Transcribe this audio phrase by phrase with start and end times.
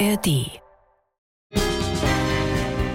[0.00, 0.60] ARD.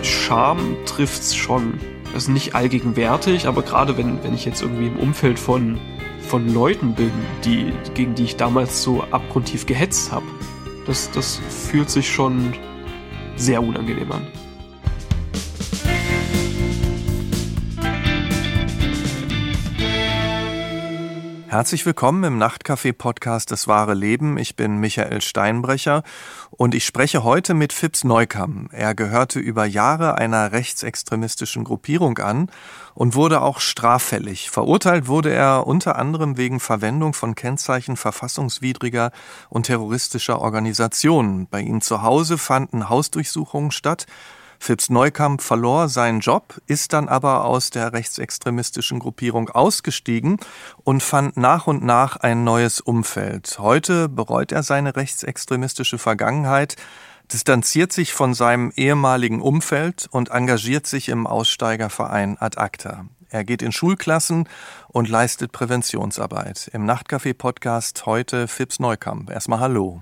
[0.01, 1.79] Scham trifft's schon.
[2.13, 5.79] Also nicht allgegenwärtig, aber gerade wenn, wenn ich jetzt irgendwie im Umfeld von,
[6.27, 7.11] von Leuten bin,
[7.45, 10.25] die, gegen die ich damals so abgrundtief gehetzt habe,
[10.87, 12.53] das, das fühlt sich schon
[13.35, 14.27] sehr unangenehm an.
[21.49, 24.37] Herzlich willkommen im Nachtcafé-Podcast Das wahre Leben.
[24.37, 26.03] Ich bin Michael Steinbrecher
[26.51, 28.69] und ich spreche heute mit Fips Neukamm.
[28.71, 32.51] Er gehörte über Jahre einer rechtsextremistischen Gruppierung an
[32.93, 34.51] und wurde auch straffällig.
[34.51, 39.09] Verurteilt wurde er unter anderem wegen Verwendung von Kennzeichen verfassungswidriger
[39.49, 41.47] und terroristischer Organisationen.
[41.47, 44.05] Bei ihm zu Hause fanden Hausdurchsuchungen statt
[44.59, 50.37] Phipps Neukamp verlor seinen Job, ist dann aber aus der rechtsextremistischen Gruppierung ausgestiegen
[50.83, 53.57] und fand nach und nach ein neues Umfeld.
[53.59, 56.75] Heute bereut er seine rechtsextremistische Vergangenheit,
[57.31, 63.05] distanziert sich von seinem ehemaligen Umfeld und engagiert sich im Aussteigerverein Ad Acta.
[63.29, 64.49] Er geht in Schulklassen
[64.87, 66.69] und leistet Präventionsarbeit.
[66.73, 69.29] Im Nachtcafé-Podcast heute Phipps Neukamp.
[69.29, 70.01] Erstmal Hallo.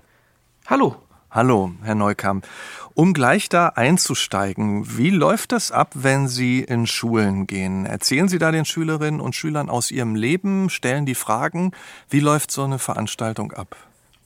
[0.66, 1.07] Hallo.
[1.30, 2.48] Hallo, Herr Neukamp.
[2.94, 7.86] Um gleich da einzusteigen, wie läuft das ab, wenn Sie in Schulen gehen?
[7.86, 11.74] Erzählen Sie da den Schülerinnen und Schülern aus Ihrem Leben, stellen die Fragen?
[12.10, 13.76] Wie läuft so eine Veranstaltung ab?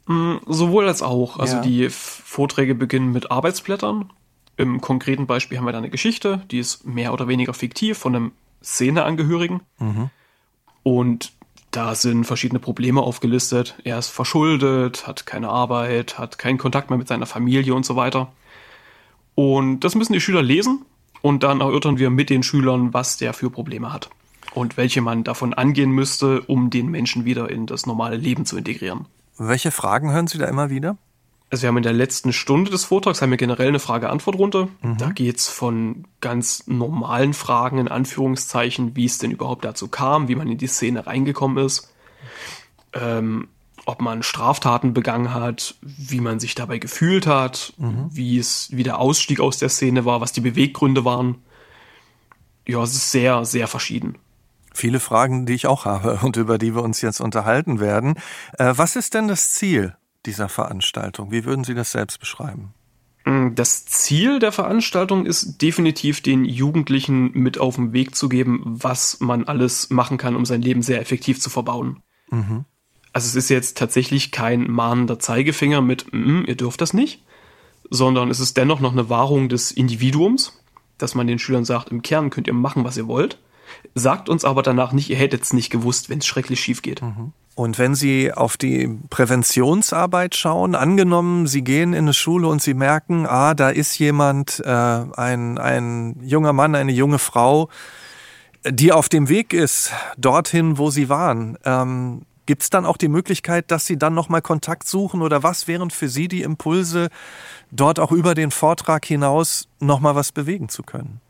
[0.05, 1.39] Mm, sowohl als auch.
[1.39, 1.61] Also ja.
[1.61, 4.11] die Vorträge beginnen mit Arbeitsblättern.
[4.57, 8.15] Im konkreten Beispiel haben wir da eine Geschichte, die ist mehr oder weniger fiktiv von
[8.15, 8.31] einem
[8.63, 9.61] Szeneangehörigen.
[9.79, 10.11] Mhm.
[10.83, 11.33] Und
[11.71, 13.75] da sind verschiedene Probleme aufgelistet.
[13.83, 17.95] Er ist verschuldet, hat keine Arbeit, hat keinen Kontakt mehr mit seiner Familie und so
[17.95, 18.31] weiter.
[19.35, 20.85] Und das müssen die Schüler lesen
[21.21, 24.09] und dann erörtern wir mit den Schülern, was der für Probleme hat
[24.53, 28.57] und welche man davon angehen müsste, um den Menschen wieder in das normale Leben zu
[28.57, 29.05] integrieren.
[29.37, 30.97] Welche Fragen hören Sie da immer wieder?
[31.51, 34.69] Also wir haben in der letzten Stunde des Vortrags haben wir generell eine Frage-Antwort-Runde.
[34.81, 34.97] Mhm.
[34.97, 40.35] Da geht's von ganz normalen Fragen in Anführungszeichen, wie es denn überhaupt dazu kam, wie
[40.35, 41.93] man in die Szene reingekommen ist,
[42.93, 43.49] ähm,
[43.85, 48.07] ob man Straftaten begangen hat, wie man sich dabei gefühlt hat, mhm.
[48.09, 51.39] wie es, wie der Ausstieg aus der Szene war, was die Beweggründe waren.
[52.65, 54.17] Ja, es ist sehr, sehr verschieden.
[54.73, 58.15] Viele Fragen, die ich auch habe und über die wir uns jetzt unterhalten werden.
[58.57, 61.31] Äh, was ist denn das Ziel dieser Veranstaltung?
[61.31, 62.73] Wie würden Sie das selbst beschreiben?
[63.25, 68.61] Mm, das Ziel der Veranstaltung ist definitiv den Jugendlichen mit auf den Weg zu geben,
[68.65, 72.01] was man alles machen kann, um sein Leben sehr effektiv zu verbauen.
[72.29, 72.65] Mhm.
[73.13, 77.23] Also es ist jetzt tatsächlich kein mahnender Zeigefinger mit, mm, ihr dürft das nicht,
[77.89, 80.63] sondern es ist dennoch noch eine Wahrung des Individuums,
[80.97, 83.39] dass man den Schülern sagt, im Kern könnt ihr machen, was ihr wollt,
[83.95, 87.01] sagt uns aber danach nicht, ihr hättet es nicht gewusst, wenn es schrecklich schief geht.
[87.01, 87.33] Mhm.
[87.55, 92.73] Und wenn Sie auf die Präventionsarbeit schauen, angenommen, Sie gehen in eine Schule und Sie
[92.73, 97.69] merken, ah, da ist jemand, äh, ein, ein junger Mann, eine junge Frau,
[98.67, 101.57] die auf dem Weg ist, dorthin, wo Sie waren.
[101.65, 105.67] Ähm, Gibt es dann auch die Möglichkeit, dass Sie dann nochmal Kontakt suchen oder was
[105.67, 107.09] wären für Sie die Impulse,
[107.71, 111.21] dort auch über den Vortrag hinaus nochmal was bewegen zu können?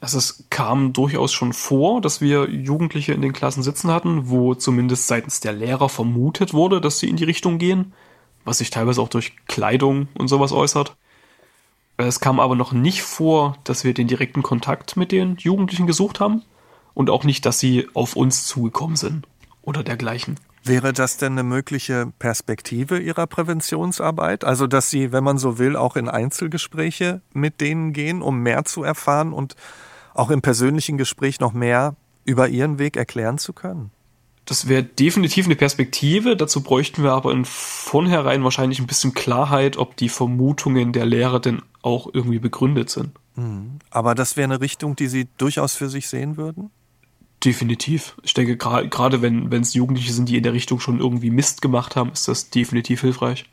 [0.00, 4.54] Also es kam durchaus schon vor, dass wir Jugendliche in den Klassen sitzen hatten, wo
[4.54, 7.92] zumindest seitens der Lehrer vermutet wurde, dass sie in die Richtung gehen,
[8.44, 10.94] was sich teilweise auch durch Kleidung und sowas äußert.
[11.96, 16.20] Es kam aber noch nicht vor, dass wir den direkten Kontakt mit den Jugendlichen gesucht
[16.20, 16.42] haben
[16.94, 19.26] und auch nicht, dass sie auf uns zugekommen sind
[19.62, 20.38] oder dergleichen.
[20.64, 24.44] Wäre das denn eine mögliche Perspektive Ihrer Präventionsarbeit?
[24.44, 28.64] Also, dass Sie, wenn man so will, auch in Einzelgespräche mit denen gehen, um mehr
[28.64, 29.54] zu erfahren und
[30.14, 33.90] auch im persönlichen Gespräch noch mehr über Ihren Weg erklären zu können?
[34.48, 36.34] Das wäre definitiv eine Perspektive.
[36.34, 41.38] Dazu bräuchten wir aber in vornherein wahrscheinlich ein bisschen Klarheit, ob die Vermutungen der Lehrer
[41.38, 43.10] denn auch irgendwie begründet sind.
[43.36, 43.78] Mhm.
[43.90, 46.70] Aber das wäre eine Richtung, die Sie durchaus für sich sehen würden?
[47.44, 48.16] Definitiv.
[48.22, 51.94] Ich denke, gerade wenn es Jugendliche sind, die in der Richtung schon irgendwie Mist gemacht
[51.94, 53.44] haben, ist das definitiv hilfreich.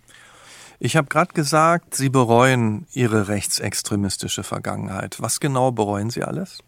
[0.80, 5.22] Ich habe gerade gesagt, Sie bereuen Ihre rechtsextremistische Vergangenheit.
[5.22, 6.60] Was genau bereuen Sie alles?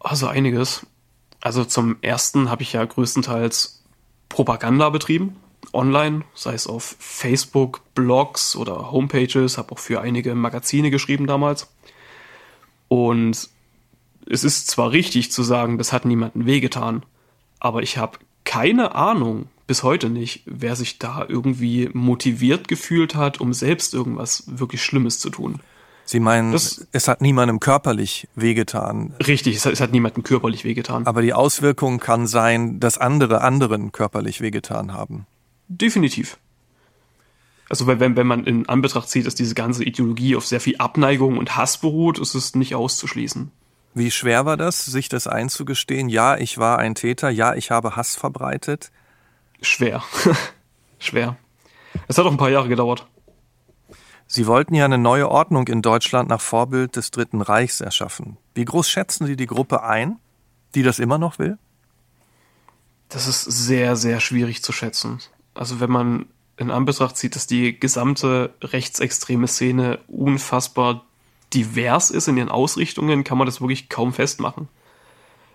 [0.00, 0.86] Also einiges.
[1.40, 3.82] Also zum ersten habe ich ja größtenteils
[4.28, 5.36] Propaganda betrieben,
[5.72, 11.72] online, sei es auf Facebook, Blogs oder Homepages, habe auch für einige Magazine geschrieben damals.
[12.88, 13.48] Und
[14.28, 17.04] es ist zwar richtig zu sagen, das hat niemanden wehgetan,
[17.60, 23.40] aber ich habe keine Ahnung, bis heute nicht, wer sich da irgendwie motiviert gefühlt hat,
[23.40, 25.60] um selbst irgendwas wirklich Schlimmes zu tun.
[26.04, 29.14] Sie meinen, das, es hat niemandem körperlich wehgetan.
[29.24, 31.06] Richtig, es hat, es hat niemandem körperlich wehgetan.
[31.06, 35.26] Aber die Auswirkung kann sein, dass andere anderen körperlich wehgetan haben.
[35.68, 36.38] Definitiv.
[37.68, 41.38] Also wenn, wenn man in Anbetracht zieht, dass diese ganze Ideologie auf sehr viel Abneigung
[41.38, 43.50] und Hass beruht, ist es nicht auszuschließen.
[43.94, 46.08] Wie schwer war das, sich das einzugestehen?
[46.08, 48.90] Ja, ich war ein Täter, ja, ich habe Hass verbreitet?
[49.60, 50.02] Schwer.
[50.98, 51.36] schwer.
[52.08, 53.06] Es hat auch ein paar Jahre gedauert.
[54.26, 58.38] Sie wollten ja eine neue Ordnung in Deutschland nach Vorbild des Dritten Reichs erschaffen.
[58.54, 60.18] Wie groß schätzen Sie die Gruppe ein,
[60.74, 61.58] die das immer noch will?
[63.10, 65.18] Das ist sehr, sehr schwierig zu schätzen.
[65.52, 71.04] Also wenn man in Anbetracht zieht, dass die gesamte rechtsextreme Szene unfassbar
[71.54, 74.68] divers ist in ihren Ausrichtungen, kann man das wirklich kaum festmachen.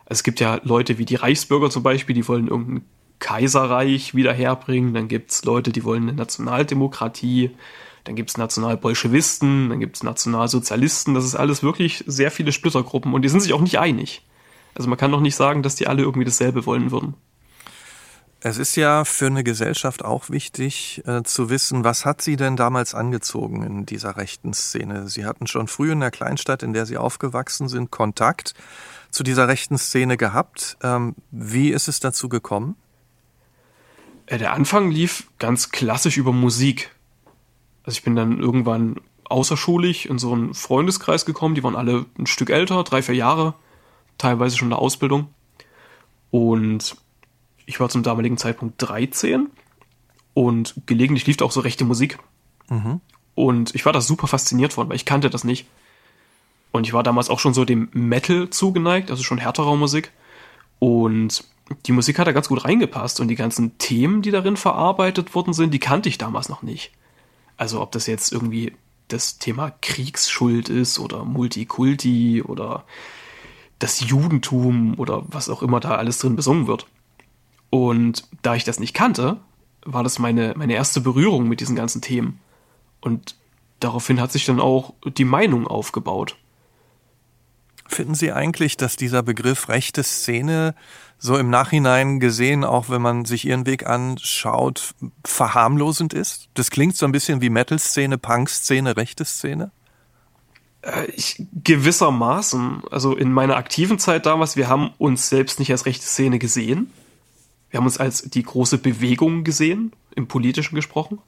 [0.05, 2.85] Es gibt ja Leute wie die Reichsbürger zum Beispiel, die wollen irgendein
[3.19, 4.93] Kaiserreich wieder herbringen.
[4.93, 7.51] Dann gibt's Leute, die wollen eine Nationaldemokratie.
[8.03, 11.13] Dann gibt's Nationalbolschewisten, dann gibt's Nationalsozialisten.
[11.13, 14.21] Das ist alles wirklich sehr viele Splittergruppen und die sind sich auch nicht einig.
[14.75, 17.15] Also man kann doch nicht sagen, dass die alle irgendwie dasselbe wollen würden.
[18.39, 22.55] Es ist ja für eine Gesellschaft auch wichtig äh, zu wissen, was hat sie denn
[22.55, 25.07] damals angezogen in dieser rechten Szene?
[25.07, 28.53] Sie hatten schon früh in der Kleinstadt, in der Sie aufgewachsen sind, Kontakt
[29.09, 30.77] zu dieser rechten Szene gehabt.
[30.83, 32.75] Ähm, wie ist es dazu gekommen?
[34.27, 36.91] Äh, der Anfang lief ganz klassisch über Musik.
[37.83, 42.27] Also ich bin dann irgendwann außerschulisch in so einen Freundeskreis gekommen, die waren alle ein
[42.27, 43.55] Stück älter, drei, vier Jahre,
[44.19, 45.29] teilweise schon in der Ausbildung.
[46.29, 46.97] Und
[47.67, 49.49] ich war zum damaligen Zeitpunkt 13
[50.33, 52.17] und gelegentlich lief da auch so rechte Musik.
[52.69, 53.01] Mhm.
[53.35, 55.67] Und ich war da super fasziniert von, weil ich kannte das nicht.
[56.71, 60.11] Und ich war damals auch schon so dem Metal zugeneigt, also schon härterer Musik.
[60.79, 61.43] Und
[61.85, 65.53] die Musik hat da ganz gut reingepasst und die ganzen Themen, die darin verarbeitet worden
[65.53, 66.91] sind, die kannte ich damals noch nicht.
[67.57, 68.73] Also ob das jetzt irgendwie
[69.09, 72.85] das Thema Kriegsschuld ist oder Multikulti oder
[73.79, 76.87] das Judentum oder was auch immer da alles drin besungen wird.
[77.69, 79.39] Und da ich das nicht kannte,
[79.85, 82.39] war das meine, meine erste Berührung mit diesen ganzen Themen.
[83.01, 83.35] Und
[83.79, 86.37] daraufhin hat sich dann auch die Meinung aufgebaut.
[87.87, 90.75] Finden Sie eigentlich, dass dieser Begriff rechte Szene
[91.19, 94.93] so im Nachhinein gesehen, auch wenn man sich Ihren Weg anschaut,
[95.23, 96.49] verharmlosend ist?
[96.53, 99.71] Das klingt so ein bisschen wie Metal-Szene, Punk-Szene, rechte Szene?
[100.81, 102.83] Äh, ich, gewissermaßen.
[102.91, 106.91] Also in meiner aktiven Zeit damals, wir haben uns selbst nicht als rechte Szene gesehen.
[107.69, 111.19] Wir haben uns als die große Bewegung gesehen, im Politischen gesprochen.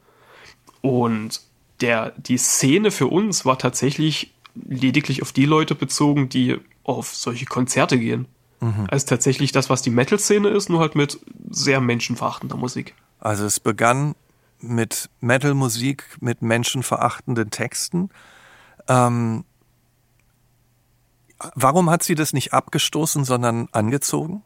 [0.81, 1.41] Und
[1.81, 7.45] der, die Szene für uns war tatsächlich lediglich auf die Leute bezogen, die auf solche
[7.45, 8.27] Konzerte gehen.
[8.59, 8.88] Mhm.
[8.89, 11.19] Also tatsächlich das, was die Metal-Szene ist, nur halt mit
[11.50, 12.95] sehr menschenverachtender Musik.
[13.19, 14.15] Also es begann
[14.59, 18.09] mit Metal-Musik, mit menschenverachtenden Texten.
[18.88, 19.45] Ähm,
[21.56, 24.44] warum hat sie das nicht abgestoßen, sondern angezogen?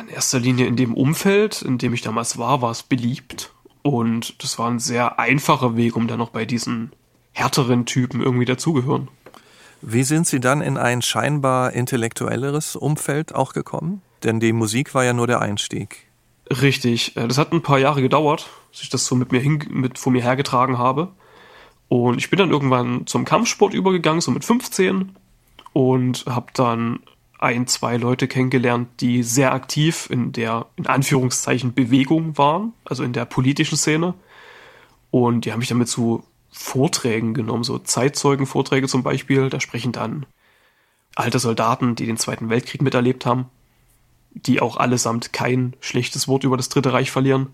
[0.00, 3.52] In erster Linie in dem Umfeld, in dem ich damals war, war es beliebt.
[3.82, 6.92] Und das war ein sehr einfacher Weg, um dann noch bei diesen
[7.32, 9.08] härteren Typen irgendwie dazugehören.
[9.80, 14.02] Wie sind Sie dann in ein scheinbar intellektuelleres Umfeld auch gekommen?
[14.24, 16.08] Denn die Musik war ja nur der Einstieg.
[16.50, 17.16] Richtig.
[17.16, 19.98] Äh, das hat ein paar Jahre gedauert, dass ich das so mit mir hin, mit
[19.98, 21.08] vor mir hergetragen habe.
[21.88, 25.16] Und ich bin dann irgendwann zum Kampfsport übergegangen, so mit 15.
[25.72, 27.00] Und habe dann
[27.38, 33.12] ein, zwei Leute kennengelernt, die sehr aktiv in der, in Anführungszeichen, Bewegung waren, also in
[33.12, 34.14] der politischen Szene.
[35.10, 39.50] Und die haben mich damit zu Vorträgen genommen, so Zeitzeugenvorträge zum Beispiel.
[39.50, 40.26] Da sprechen dann
[41.14, 43.46] alte Soldaten, die den Zweiten Weltkrieg miterlebt haben,
[44.32, 47.48] die auch allesamt kein schlechtes Wort über das Dritte Reich verlieren,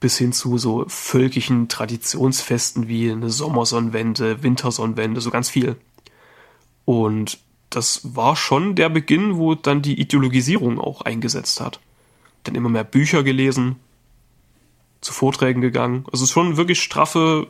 [0.00, 5.76] bis hin zu so völkischen Traditionsfesten wie eine Sommersonnenwende, Wintersonnenwende, so ganz viel.
[6.84, 7.38] Und
[7.74, 11.80] das war schon der Beginn, wo dann die Ideologisierung auch eingesetzt hat.
[12.44, 13.76] Dann immer mehr Bücher gelesen,
[15.00, 16.04] zu Vorträgen gegangen.
[16.12, 17.48] Also es ist schon wirklich straffe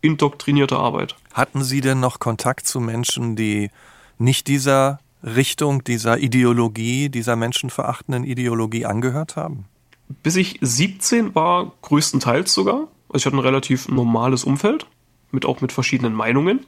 [0.00, 1.16] indoktrinierte Arbeit.
[1.32, 3.70] Hatten Sie denn noch Kontakt zu Menschen, die
[4.18, 9.64] nicht dieser Richtung, dieser Ideologie, dieser menschenverachtenden Ideologie angehört haben?
[10.22, 12.88] Bis ich 17 war, größtenteils sogar.
[13.08, 14.86] Also ich hatte ein relativ normales Umfeld,
[15.30, 16.66] mit auch mit verschiedenen Meinungen.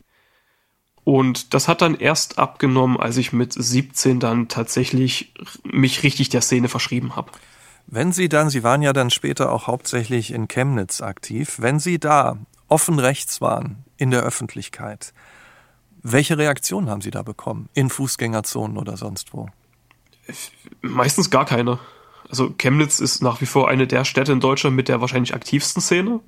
[1.04, 6.40] Und das hat dann erst abgenommen, als ich mit 17 dann tatsächlich mich richtig der
[6.40, 7.30] Szene verschrieben habe.
[7.86, 11.98] Wenn Sie dann, Sie waren ja dann später auch hauptsächlich in Chemnitz aktiv, wenn Sie
[11.98, 15.12] da offen rechts waren in der Öffentlichkeit.
[16.02, 17.68] Welche Reaktionen haben Sie da bekommen?
[17.74, 19.48] In Fußgängerzonen oder sonst wo?
[20.80, 21.78] Meistens gar keine.
[22.30, 25.82] Also Chemnitz ist nach wie vor eine der Städte in Deutschland mit der wahrscheinlich aktivsten
[25.82, 26.20] Szene.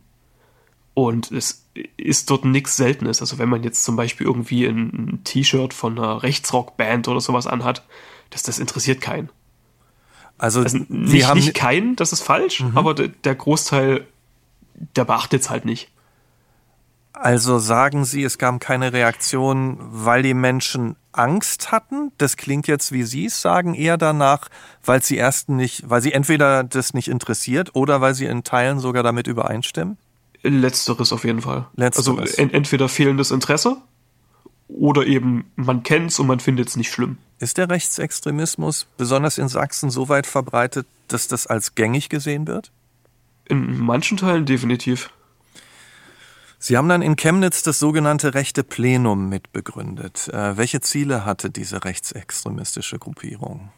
[0.97, 1.67] Und es
[1.99, 3.21] ist dort nichts Seltenes.
[3.21, 7.85] Also wenn man jetzt zum Beispiel irgendwie ein, T-Shirt von einer Rechtsrockband oder sowas anhat,
[8.31, 9.29] das, das interessiert keinen.
[10.39, 12.79] Also, also nicht, haben nicht kein, das ist falsch, mhm.
[12.79, 14.07] aber der Großteil,
[14.97, 15.91] der beachtet es halt nicht.
[17.13, 22.11] Also sagen Sie, es gab keine Reaktion, weil die Menschen Angst hatten?
[22.17, 24.49] Das klingt jetzt, wie Sie es sagen, eher danach,
[24.83, 28.79] weil sie erst nicht, weil sie entweder das nicht interessiert oder weil sie in Teilen
[28.79, 29.99] sogar damit übereinstimmen?
[30.55, 31.67] Letzteres auf jeden Fall.
[31.77, 32.19] Letzteres.
[32.19, 33.77] Also en entweder fehlendes Interesse
[34.69, 37.19] oder eben man kennt es und man findet es nicht schlimm.
[37.39, 42.73] Ist der Rechtsextremismus besonders in Sachsen so weit verbreitet, dass das als gängig gesehen wird?
[43.45, 45.11] In manchen Teilen definitiv.
[46.59, 50.29] Sie haben dann in Chemnitz das sogenannte rechte Plenum mitbegründet.
[50.29, 53.71] Äh, welche Ziele hatte diese rechtsextremistische Gruppierung?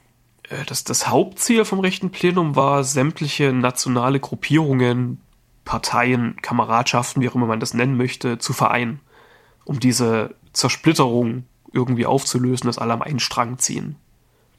[0.49, 5.21] Äh, das, das Hauptziel vom rechten Plenum war, sämtliche nationale Gruppierungen,
[5.69, 9.01] Parteien, Kameradschaften, wie auch immer man das nennen möchte, zu vereinen,
[9.67, 11.45] um diese Zersplitterung
[11.75, 13.97] irgendwie aufzulösen, dass alle am einen Strang ziehen.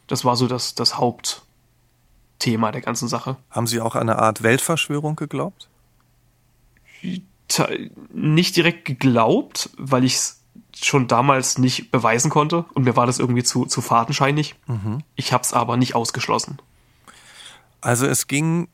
[0.05, 3.37] Das war so das, das Hauptthema der ganzen Sache.
[3.49, 5.67] Haben Sie auch an eine Art Weltverschwörung geglaubt?
[8.13, 10.43] nicht direkt geglaubt, weil ich es
[10.79, 14.53] schon damals nicht beweisen konnte und mir war das irgendwie zu, zu fadenscheinig.
[14.67, 15.01] Mhm.
[15.15, 16.59] Ich habe es aber nicht ausgeschlossen.
[17.81, 18.67] Also es ging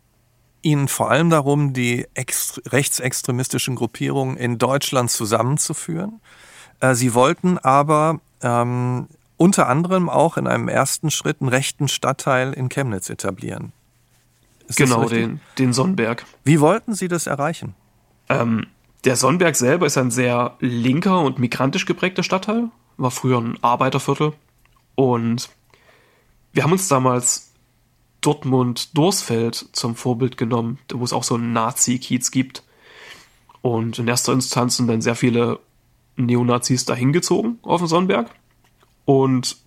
[0.66, 6.22] Ihnen vor allem darum, die rechtsextremistischen Gruppierungen in Deutschland zusammenzuführen.
[6.80, 9.08] Äh, Sie wollten aber ähm,
[9.38, 13.74] unter anderem auch in einem ersten Schritt einen rechten Stadtteil in Chemnitz etablieren.
[14.68, 16.26] Ist genau, den, den Sonnenberg.
[16.44, 17.76] Wie wollten Sie das erreichen?
[18.28, 18.66] Ähm,
[19.04, 24.34] der Sonnenberg selber ist ein sehr linker und migrantisch geprägter Stadtteil, war früher ein Arbeiterviertel.
[24.96, 25.50] Und
[26.54, 27.45] wir haben uns damals
[28.25, 32.63] Dortmund-Dorsfeld zum Vorbild genommen, wo es auch so einen Nazi-Kiez gibt.
[33.62, 35.60] Und in erster Instanz sind dann sehr viele
[36.15, 38.29] Neonazis dahin gezogen auf den Sonnenberg.
[39.05, 39.58] Und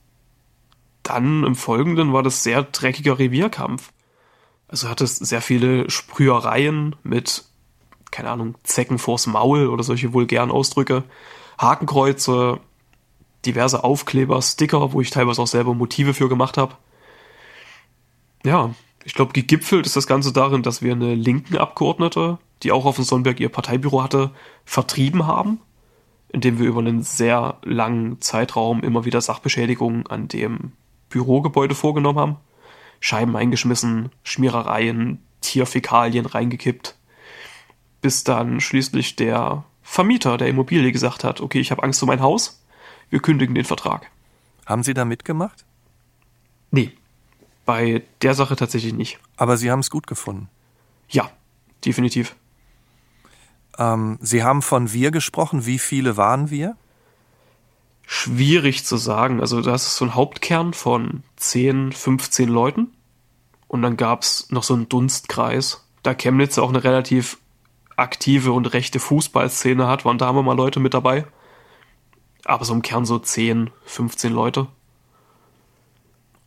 [1.02, 3.92] dann im Folgenden war das sehr dreckiger Revierkampf.
[4.68, 7.44] Also hat es sehr viele Sprühereien mit
[8.10, 11.04] keine Ahnung, Zecken vors Maul oder solche vulgären Ausdrücke,
[11.58, 12.60] Hakenkreuze,
[13.44, 16.74] diverse Aufkleber, Sticker, wo ich teilweise auch selber Motive für gemacht habe.
[18.44, 22.84] Ja, ich glaube, gegipfelt ist das Ganze darin, dass wir eine linken Abgeordnete, die auch
[22.84, 24.30] auf dem Sonnenberg ihr Parteibüro hatte,
[24.64, 25.60] vertrieben haben,
[26.30, 30.72] indem wir über einen sehr langen Zeitraum immer wieder Sachbeschädigungen an dem
[31.08, 32.36] Bürogebäude vorgenommen haben.
[33.00, 36.98] Scheiben eingeschmissen, Schmierereien, Tierfäkalien reingekippt
[38.00, 42.20] bis dann schließlich der Vermieter der Immobilie gesagt hat, okay, ich habe Angst um mein
[42.20, 42.62] Haus,
[43.10, 44.10] wir kündigen den Vertrag.
[44.66, 45.64] Haben Sie da mitgemacht?
[46.70, 46.92] Nee,
[47.68, 49.18] bei der Sache tatsächlich nicht.
[49.36, 50.48] Aber Sie haben es gut gefunden?
[51.06, 51.30] Ja,
[51.84, 52.34] definitiv.
[53.76, 55.66] Ähm, Sie haben von wir gesprochen.
[55.66, 56.78] Wie viele waren wir?
[58.06, 59.42] Schwierig zu sagen.
[59.42, 62.94] Also das ist so ein Hauptkern von 10, 15 Leuten.
[63.66, 65.86] Und dann gab es noch so einen Dunstkreis.
[66.02, 67.36] Da Chemnitz auch eine relativ
[67.96, 71.26] aktive und rechte Fußballszene hat, waren da immer mal Leute mit dabei.
[72.46, 74.68] Aber so im Kern so 10, 15 Leute.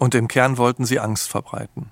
[0.01, 1.91] Und im Kern wollten sie Angst verbreiten.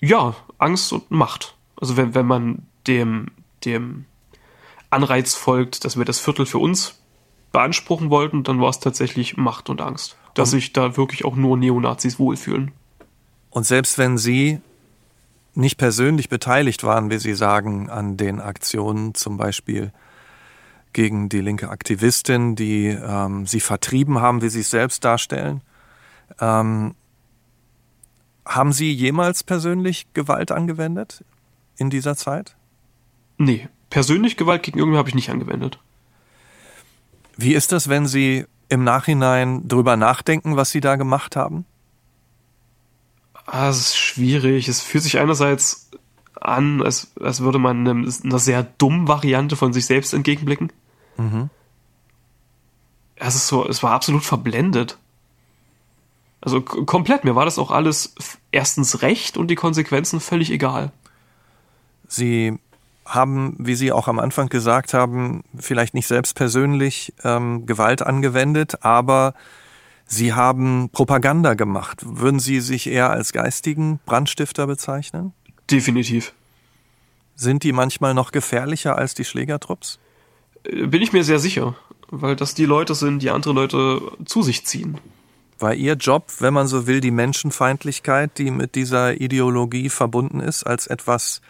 [0.00, 1.54] Ja, Angst und Macht.
[1.80, 3.28] Also wenn, wenn man dem,
[3.64, 4.06] dem
[4.90, 6.98] Anreiz folgt, dass wir das Viertel für uns
[7.52, 10.16] beanspruchen wollten, dann war es tatsächlich Macht und Angst.
[10.34, 12.72] Dass sich da wirklich auch nur Neonazis wohlfühlen.
[13.50, 14.60] Und selbst wenn sie
[15.54, 19.92] nicht persönlich beteiligt waren, wie Sie sagen, an den Aktionen zum Beispiel
[20.92, 25.60] gegen die linke Aktivistin, die ähm, sie vertrieben haben, wie Sie es selbst darstellen.
[26.40, 26.94] Ähm,
[28.44, 31.24] haben Sie jemals persönlich Gewalt angewendet
[31.76, 32.56] in dieser Zeit?
[33.38, 35.78] Nee, persönlich Gewalt gegen irgendwen habe ich nicht angewendet.
[37.36, 41.64] Wie ist das, wenn Sie im Nachhinein drüber nachdenken, was Sie da gemacht haben?
[43.46, 44.68] Ah, es ist schwierig.
[44.68, 45.90] Es fühlt sich einerseits
[46.40, 50.72] an, als, als würde man einem, einer sehr dummen Variante von sich selbst entgegenblicken.
[51.16, 51.50] Mhm.
[53.16, 54.98] Es ist so, es war absolut verblendet.
[56.40, 57.24] Also komplett.
[57.24, 58.14] Mir war das auch alles
[58.52, 60.92] erstens recht und die Konsequenzen völlig egal.
[62.08, 62.58] Sie
[63.04, 68.84] haben, wie Sie auch am Anfang gesagt haben, vielleicht nicht selbst persönlich ähm, Gewalt angewendet,
[68.84, 69.34] aber
[70.06, 72.02] Sie haben Propaganda gemacht.
[72.04, 75.32] Würden Sie sich eher als geistigen Brandstifter bezeichnen?
[75.70, 76.32] Definitiv.
[77.34, 79.98] Sind die manchmal noch gefährlicher als die Schlägertrupps?
[80.64, 81.76] Äh, bin ich mir sehr sicher,
[82.08, 84.98] weil das die Leute sind, die andere Leute zu sich ziehen.
[85.58, 90.64] War Ihr Job, wenn man so will, die Menschenfeindlichkeit, die mit dieser Ideologie verbunden ist,
[90.64, 91.40] als etwas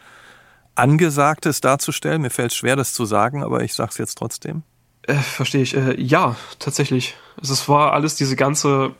[0.77, 2.23] Angesagtes darzustellen?
[2.23, 4.63] Mir fällt es schwer, das zu sagen, aber ich sage es jetzt trotzdem.
[5.03, 5.77] Äh, verstehe ich.
[5.77, 7.17] Äh, ja, tatsächlich.
[7.41, 8.95] Also es war alles diese ganze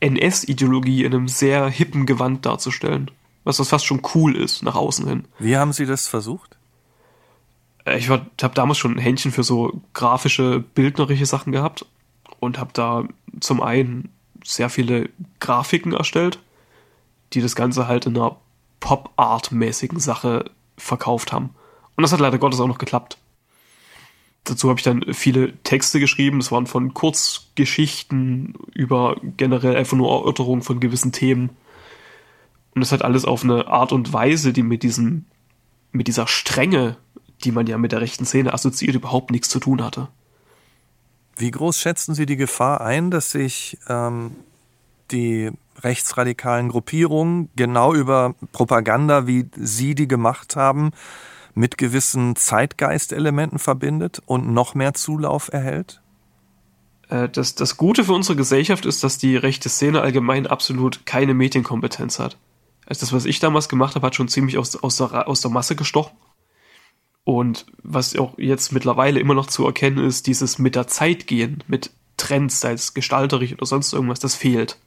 [0.00, 3.10] NS-Ideologie in einem sehr hippen Gewand darzustellen.
[3.44, 5.24] Was das fast schon cool ist, nach außen hin.
[5.38, 6.58] Wie haben Sie das versucht?
[7.84, 11.86] Äh, ich habe damals schon ein Händchen für so grafische, bildnerische Sachen gehabt
[12.40, 13.04] und habe da
[13.40, 14.10] zum einen
[14.48, 16.38] sehr viele Grafiken erstellt,
[17.34, 18.36] die das Ganze halt in einer
[18.80, 21.50] Pop-Art-mäßigen Sache verkauft haben.
[21.96, 23.18] Und das hat leider Gottes auch noch geklappt.
[24.44, 26.38] Dazu habe ich dann viele Texte geschrieben.
[26.38, 31.50] Das waren von Kurzgeschichten über generell einfach nur Erörterungen von gewissen Themen.
[32.74, 35.26] Und das hat alles auf eine Art und Weise, die mit diesem,
[35.92, 36.96] mit dieser Strenge,
[37.44, 40.08] die man ja mit der rechten Szene assoziiert, überhaupt nichts zu tun hatte.
[41.38, 44.32] Wie groß schätzen Sie die Gefahr ein, dass sich ähm,
[45.12, 45.52] die
[45.82, 50.90] rechtsradikalen Gruppierungen genau über Propaganda, wie Sie die gemacht haben,
[51.54, 56.02] mit gewissen Zeitgeistelementen verbindet und noch mehr Zulauf erhält?
[57.08, 61.34] Äh, das, das Gute für unsere Gesellschaft ist, dass die rechte Szene allgemein absolut keine
[61.34, 62.36] Medienkompetenz hat.
[62.86, 65.52] Also das, was ich damals gemacht habe, hat schon ziemlich aus, aus, der, aus der
[65.52, 66.16] Masse gestochen.
[67.28, 71.62] Und was auch jetzt mittlerweile immer noch zu erkennen ist, dieses mit der Zeit gehen,
[71.66, 74.78] mit Trends, sei es gestalterisch oder sonst irgendwas, das fehlt.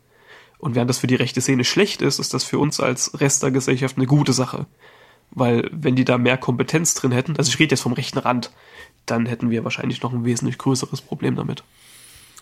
[0.57, 3.43] Und während das für die rechte Szene schlecht ist, ist das für uns als Rest
[3.43, 4.65] der Gesellschaft eine gute Sache.
[5.29, 8.49] Weil wenn die da mehr Kompetenz drin hätten, also ich rede jetzt vom rechten Rand,
[9.05, 11.63] dann hätten wir wahrscheinlich noch ein wesentlich größeres Problem damit.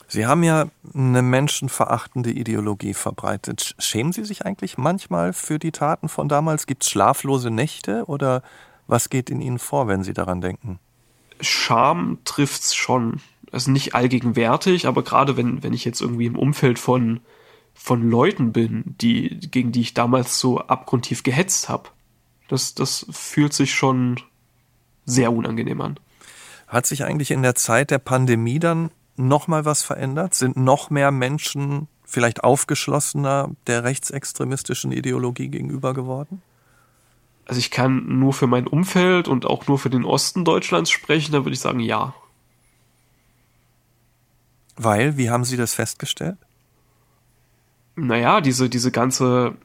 [0.08, 3.75] Sie haben ja eine menschenverachtende Ideologie verbreitet.
[3.79, 6.68] Schämen Sie sich eigentlich manchmal für die Taten von damals?
[6.68, 8.44] Gibt es schlaflose Nächte oder
[8.89, 10.79] was geht in Ihnen vor, wenn Sie daran denken?
[11.39, 13.22] Scham trifft's schon.
[13.51, 17.22] Also nicht allgegenwärtig, aber gerade wenn, wenn ich jetzt irgendwie im Umfeld von,
[17.74, 21.89] von Leuten bin, die, gegen die ich damals so abgrundtief gehetzt habe,
[22.48, 24.19] das, das fühlt sich schon
[25.05, 26.00] sehr unangenehm an.
[26.67, 30.34] Hat sich eigentlich in der Zeit der Pandemie dann noch mal was verändert?
[30.34, 36.41] Sind noch mehr Menschen vielleicht aufgeschlossener der rechtsextremistischen Ideologie gegenüber geworden?
[37.50, 41.31] Also ich kann nur für mein Umfeld und auch nur für den Osten Deutschlands sprechen,
[41.31, 42.14] da würde ich sagen ja.
[44.75, 46.38] Weil, wie haben Sie das festgestellt?
[47.96, 49.55] Naja, diese, diese ganze,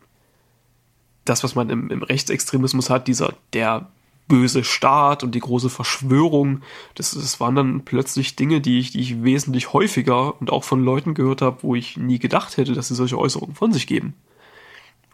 [1.27, 3.90] das, was man im, im Rechtsextremismus hat, dieser, der
[4.29, 6.62] böse Staat und die große Verschwörung,
[6.94, 10.83] das, das waren dann plötzlich Dinge, die ich, die ich wesentlich häufiger und auch von
[10.83, 14.14] Leuten gehört habe, wo ich nie gedacht hätte, dass sie solche Äußerungen von sich geben.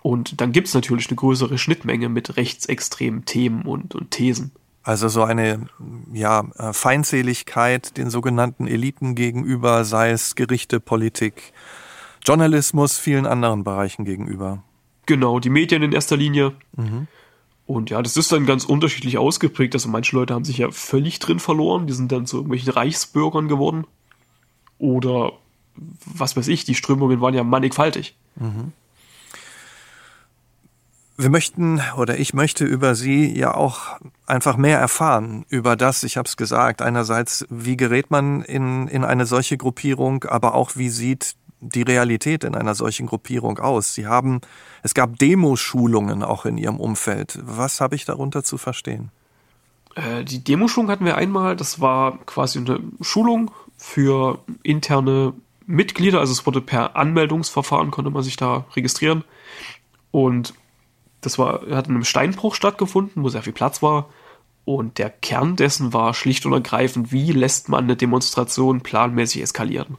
[0.03, 4.53] Und dann gibt es natürlich eine größere Schnittmenge mit rechtsextremen Themen und, und Thesen.
[4.83, 5.67] Also so eine
[6.13, 11.53] ja, äh, Feindseligkeit den sogenannten Eliten gegenüber, sei es Gerichte, Politik,
[12.25, 14.63] Journalismus, vielen anderen Bereichen gegenüber.
[15.05, 16.53] Genau, die Medien in erster Linie.
[16.77, 17.09] Mhm.
[17.67, 19.75] Und ja, das ist dann ganz unterschiedlich ausgeprägt.
[19.75, 23.49] Also manche Leute haben sich ja völlig drin verloren, die sind dann zu irgendwelchen Reichsbürgern
[23.49, 23.87] geworden.
[24.79, 25.35] Oder
[26.05, 28.17] was weiß ich, die Strömungen waren ja mannigfaltig.
[28.37, 28.73] Mhm.
[31.21, 36.17] Wir möchten oder ich möchte über Sie ja auch einfach mehr erfahren über das, ich
[36.17, 40.89] habe es gesagt, einerseits, wie gerät man in, in eine solche Gruppierung, aber auch wie
[40.89, 43.93] sieht die Realität in einer solchen Gruppierung aus?
[43.93, 44.41] Sie haben,
[44.83, 47.39] es gab Demoschulungen auch in Ihrem Umfeld.
[47.43, 49.11] Was habe ich darunter zu verstehen?
[49.97, 55.35] Äh, die Demoschulung hatten wir einmal, das war quasi eine Schulung für interne
[55.67, 59.23] Mitglieder, also es wurde per Anmeldungsverfahren, konnte man sich da registrieren.
[60.13, 60.55] Und
[61.21, 64.09] das war, hat in einem Steinbruch stattgefunden, wo sehr viel Platz war.
[64.65, 69.97] Und der Kern dessen war schlicht und ergreifend, wie lässt man eine Demonstration planmäßig eskalieren.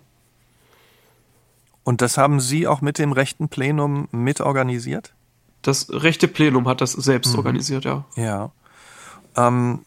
[1.84, 5.14] Und das haben Sie auch mit dem rechten Plenum mitorganisiert?
[5.62, 7.40] Das rechte Plenum hat das selbst mhm.
[7.40, 8.06] organisiert, ja.
[8.16, 8.52] Ja.
[9.36, 9.82] Ähm,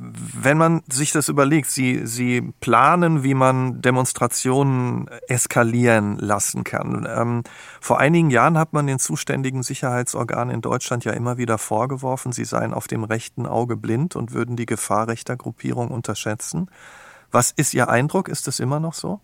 [0.00, 7.06] wenn man sich das überlegt, Sie, Sie planen, wie man Demonstrationen eskalieren lassen kann.
[7.10, 7.42] Ähm,
[7.80, 12.44] vor einigen Jahren hat man den zuständigen Sicherheitsorganen in Deutschland ja immer wieder vorgeworfen, sie
[12.44, 16.70] seien auf dem rechten Auge blind und würden die Gefahr rechter Gruppierung unterschätzen.
[17.32, 18.28] Was ist Ihr Eindruck?
[18.28, 19.20] Ist das immer noch so?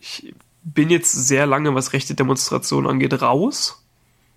[0.00, 3.84] Ich bin jetzt sehr lange, was rechte Demonstrationen angeht, raus.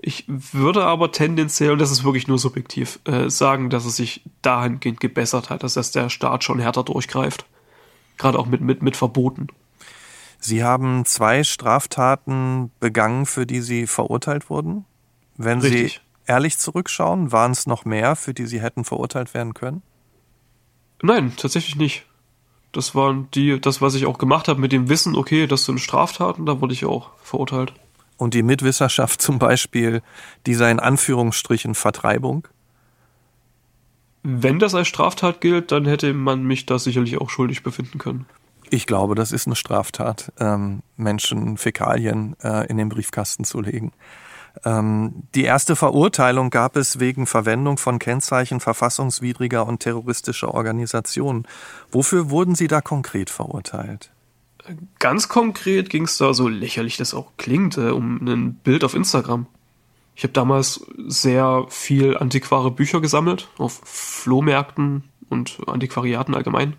[0.03, 4.21] Ich würde aber tendenziell, und das ist wirklich nur subjektiv, äh, sagen, dass es sich
[4.41, 7.45] dahingehend gebessert hat, dass das der Staat schon härter durchgreift.
[8.17, 9.47] Gerade auch mit, mit, mit Verboten.
[10.39, 14.85] Sie haben zwei Straftaten begangen, für die Sie verurteilt wurden.
[15.37, 15.93] Wenn Richtig.
[15.93, 19.83] Sie ehrlich zurückschauen, waren es noch mehr, für die Sie hätten verurteilt werden können?
[21.03, 22.05] Nein, tatsächlich nicht
[22.71, 25.79] das waren die, das, was ich auch gemacht habe mit dem Wissen, okay, das sind
[25.79, 27.73] Straftaten, da wurde ich auch verurteilt.
[28.21, 30.03] Und die Mitwisserschaft zum Beispiel
[30.45, 32.47] dieser in Anführungsstrichen Vertreibung?
[34.21, 38.27] Wenn das als Straftat gilt, dann hätte man mich da sicherlich auch schuldig befinden können.
[38.69, 43.91] Ich glaube, das ist eine Straftat, ähm, Menschen Fäkalien äh, in den Briefkasten zu legen.
[44.65, 51.47] Ähm, die erste Verurteilung gab es wegen Verwendung von Kennzeichen verfassungswidriger und terroristischer Organisationen.
[51.91, 54.11] Wofür wurden Sie da konkret verurteilt?
[54.99, 58.93] Ganz konkret ging es da, so lächerlich das auch klingt, äh, um ein Bild auf
[58.93, 59.47] Instagram.
[60.15, 66.75] Ich habe damals sehr viel antiquare Bücher gesammelt, auf Flohmärkten und Antiquariaten allgemein.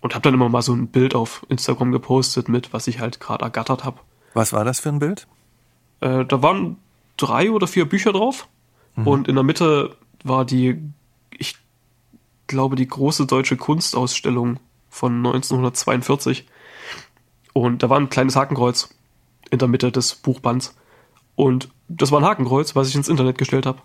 [0.00, 3.20] Und habe dann immer mal so ein Bild auf Instagram gepostet mit, was ich halt
[3.20, 4.00] gerade ergattert habe.
[4.34, 5.28] Was war das für ein Bild?
[6.00, 6.76] Äh, da waren
[7.16, 8.48] drei oder vier Bücher drauf.
[8.96, 9.06] Mhm.
[9.06, 10.82] Und in der Mitte war die,
[11.30, 11.56] ich
[12.48, 14.58] glaube, die große deutsche Kunstausstellung
[14.90, 16.46] von 1942.
[17.52, 18.94] Und da war ein kleines Hakenkreuz
[19.50, 20.74] in der Mitte des Buchbands.
[21.34, 23.80] Und das war ein Hakenkreuz, was ich ins Internet gestellt habe.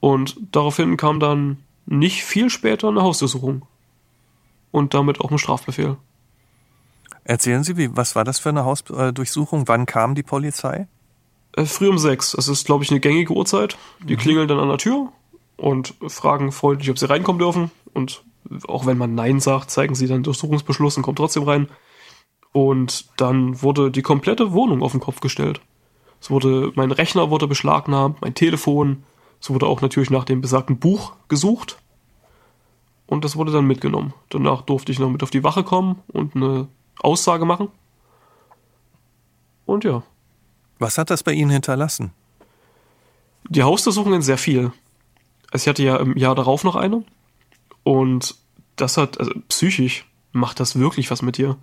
[0.00, 3.62] Und daraufhin kam dann nicht viel später eine Hausdurchsuchung.
[4.70, 5.96] Und damit auch ein Strafbefehl.
[7.24, 9.66] Erzählen Sie, wie, was war das für eine Hausdurchsuchung?
[9.66, 10.86] Wann kam die Polizei?
[11.56, 12.32] Äh, früh um sechs.
[12.32, 13.76] Das ist, glaube ich, eine gängige Uhrzeit.
[14.02, 14.18] Die mhm.
[14.18, 15.12] klingeln dann an der Tür
[15.56, 17.70] und fragen freundlich, ob sie reinkommen dürfen.
[17.92, 18.22] Und
[18.66, 21.68] auch wenn man Nein sagt, zeigen sie dann Durchsuchungsbeschluss und kommen trotzdem rein.
[22.52, 25.60] Und dann wurde die komplette Wohnung auf den Kopf gestellt.
[26.20, 29.04] Es wurde, mein Rechner wurde beschlagnahmt, mein Telefon.
[29.40, 31.78] Es wurde auch natürlich nach dem besagten Buch gesucht.
[33.06, 34.12] Und das wurde dann mitgenommen.
[34.28, 36.68] Danach durfte ich noch mit auf die Wache kommen und eine
[37.00, 37.68] Aussage machen.
[39.64, 40.02] Und ja.
[40.78, 42.12] Was hat das bei Ihnen hinterlassen?
[43.48, 44.72] Die Hausdurchsuchungen sehr viel.
[45.50, 47.04] Also ich hatte ja im Jahr darauf noch eine.
[47.82, 48.36] Und
[48.76, 51.56] das hat, also psychisch macht das wirklich was mit dir.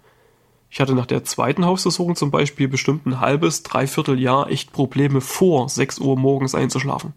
[0.70, 5.22] Ich hatte nach der zweiten Hausdurchsuchung zum Beispiel bestimmt ein halbes, dreiviertel Jahr echt Probleme
[5.22, 7.14] vor 6 Uhr morgens einzuschlafen.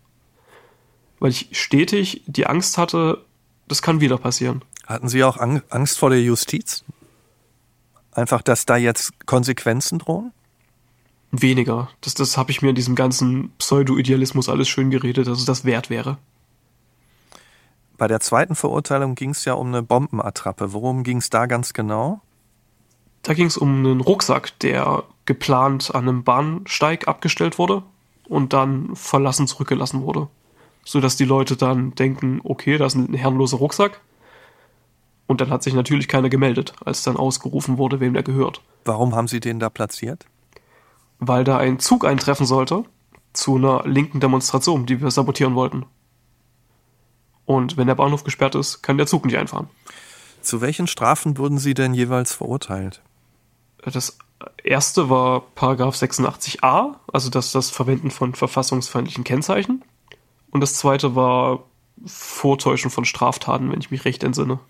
[1.18, 3.24] Weil ich stetig die Angst hatte,
[3.66, 4.62] das kann wieder passieren.
[4.86, 6.84] Hatten Sie auch Angst vor der Justiz?
[8.12, 10.32] Einfach, dass da jetzt Konsequenzen drohen?
[11.30, 11.90] Weniger.
[12.00, 15.64] Das, das habe ich mir in diesem ganzen Pseudo-Idealismus alles schön geredet, dass es das
[15.64, 16.16] wert wäre.
[17.98, 20.72] Bei der zweiten Verurteilung ging es ja um eine Bombenattrappe.
[20.72, 22.22] Worum ging es da ganz genau?
[23.22, 27.82] Da ging es um einen Rucksack, der geplant an einem Bahnsteig abgestellt wurde
[28.28, 30.28] und dann verlassen zurückgelassen wurde.
[30.84, 34.00] Sodass die Leute dann denken, okay, da ist ein herrenloser Rucksack.
[35.26, 38.62] Und dann hat sich natürlich keiner gemeldet, als dann ausgerufen wurde, wem der gehört.
[38.86, 40.24] Warum haben Sie den da platziert?
[41.18, 42.84] Weil da ein Zug eintreffen sollte
[43.34, 45.84] zu einer linken Demonstration, die wir sabotieren wollten.
[47.44, 49.68] Und wenn der Bahnhof gesperrt ist, kann der Zug nicht einfahren.
[50.40, 53.02] Zu welchen Strafen wurden Sie denn jeweils verurteilt?
[53.82, 54.18] Das
[54.62, 59.84] erste war Paragraph 86a, also das, das Verwenden von verfassungsfeindlichen Kennzeichen.
[60.50, 61.64] Und das zweite war
[62.06, 64.60] Vortäuschen von Straftaten, wenn ich mich recht entsinne.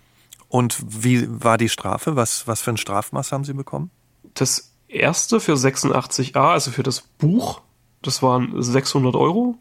[0.47, 2.15] Und wie war die Strafe?
[2.15, 3.91] Was, was für ein Strafmaß haben Sie bekommen?
[4.33, 7.61] Das erste für 86a, also für das Buch,
[8.01, 9.57] das waren 600 Euro.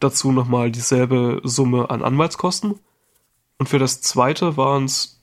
[0.00, 2.80] Dazu nochmal dieselbe Summe an Anwaltskosten.
[3.58, 5.22] Und für das zweite waren es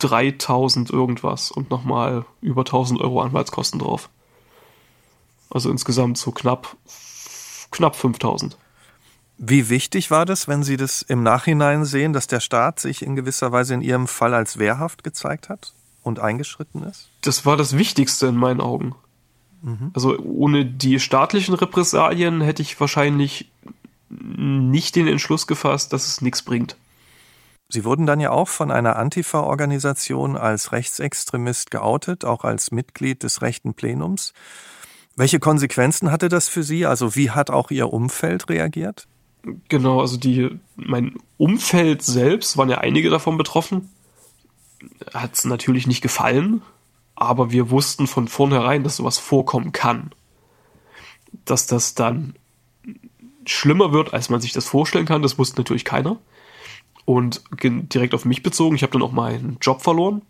[0.00, 4.08] 3000 irgendwas und nochmal über 1000 Euro Anwaltskosten drauf.
[5.50, 6.76] Also insgesamt so knapp,
[7.70, 8.56] knapp 5000.
[9.42, 13.16] Wie wichtig war das, wenn Sie das im Nachhinein sehen, dass der Staat sich in
[13.16, 17.08] gewisser Weise in Ihrem Fall als wehrhaft gezeigt hat und eingeschritten ist?
[17.22, 18.94] Das war das Wichtigste in meinen Augen.
[19.62, 19.92] Mhm.
[19.94, 23.50] Also ohne die staatlichen Repressalien hätte ich wahrscheinlich
[24.10, 26.76] nicht den Entschluss gefasst, dass es nichts bringt.
[27.72, 33.42] Sie wurden dann ja auch von einer Antifa-Organisation als Rechtsextremist geoutet, auch als Mitglied des
[33.42, 34.32] rechten Plenums.
[35.14, 36.84] Welche Konsequenzen hatte das für Sie?
[36.84, 39.06] Also wie hat auch Ihr Umfeld reagiert?
[39.68, 43.90] Genau, also die, mein Umfeld selbst waren ja einige davon betroffen.
[45.14, 46.62] Hat es natürlich nicht gefallen,
[47.14, 50.10] aber wir wussten von vornherein, dass sowas vorkommen kann.
[51.44, 52.34] Dass das dann
[53.46, 56.18] schlimmer wird, als man sich das vorstellen kann, das wusste natürlich keiner.
[57.04, 60.22] Und direkt auf mich bezogen, ich habe dann auch meinen Job verloren,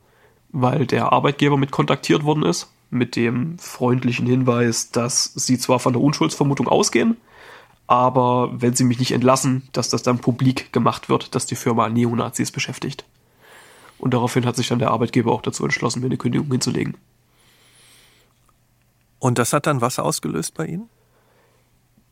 [0.50, 5.92] weil der Arbeitgeber mit kontaktiert worden ist, mit dem freundlichen Hinweis, dass sie zwar von
[5.92, 7.16] der Unschuldsvermutung ausgehen,
[7.86, 11.88] aber wenn sie mich nicht entlassen, dass das dann publik gemacht wird, dass die Firma
[11.88, 13.04] Neonazis beschäftigt.
[13.98, 16.96] Und daraufhin hat sich dann der Arbeitgeber auch dazu entschlossen, mir eine Kündigung hinzulegen.
[19.18, 20.88] Und das hat dann was ausgelöst bei Ihnen?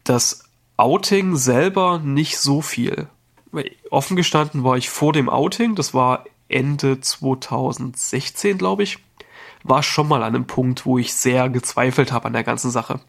[0.05, 0.44] Das
[0.77, 3.09] Outing selber nicht so viel
[3.91, 8.99] offen gestanden war ich vor dem Outing, das war Ende 2016, glaube ich,
[9.63, 13.01] war schon mal an einem Punkt, wo ich sehr gezweifelt habe an der ganzen Sache.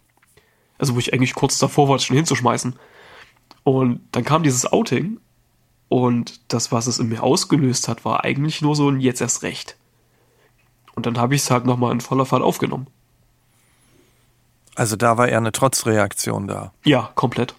[0.78, 2.78] Also wo ich eigentlich kurz davor war, es schon hinzuschmeißen.
[3.63, 5.19] Und dann kam dieses Outing
[5.89, 9.43] und das, was es in mir ausgelöst hat, war eigentlich nur so ein jetzt erst
[9.43, 9.75] recht.
[10.95, 12.88] Und dann habe ich es halt nochmal in voller Fahrt aufgenommen.
[14.75, 16.71] Also da war eher eine Trotzreaktion da.
[16.86, 17.56] Ja, komplett.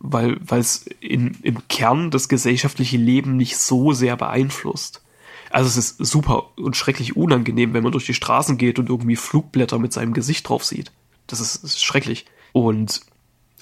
[0.00, 5.02] Weil es im Kern das gesellschaftliche Leben nicht so sehr beeinflusst.
[5.50, 9.16] Also es ist super und schrecklich unangenehm, wenn man durch die Straßen geht und irgendwie
[9.16, 10.92] Flugblätter mit seinem Gesicht drauf sieht.
[11.26, 12.26] Das ist, ist schrecklich.
[12.52, 13.00] Und